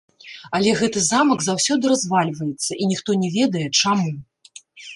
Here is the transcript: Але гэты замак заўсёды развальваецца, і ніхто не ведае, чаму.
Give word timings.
Але 0.59 0.71
гэты 0.79 1.03
замак 1.07 1.43
заўсёды 1.49 1.91
развальваецца, 1.93 2.71
і 2.81 2.89
ніхто 2.95 3.19
не 3.25 3.29
ведае, 3.39 3.67
чаму. 3.81 4.11